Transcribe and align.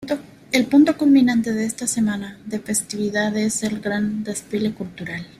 El 0.51 0.65
punto 0.65 0.97
culminante 0.97 1.53
de 1.53 1.63
esta 1.65 1.85
semana 1.85 2.35
de 2.45 2.57
festividades 2.57 3.57
es 3.61 3.71
el 3.71 3.81
gran 3.81 4.23
desfile 4.23 4.73
cultural. 4.73 5.27